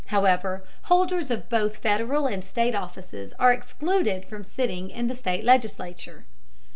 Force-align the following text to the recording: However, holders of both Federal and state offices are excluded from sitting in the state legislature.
However, 0.07 0.63
holders 0.85 1.29
of 1.29 1.47
both 1.47 1.77
Federal 1.77 2.25
and 2.25 2.43
state 2.43 2.73
offices 2.73 3.35
are 3.37 3.53
excluded 3.53 4.25
from 4.25 4.43
sitting 4.43 4.89
in 4.89 5.05
the 5.05 5.13
state 5.13 5.43
legislature. 5.43 6.25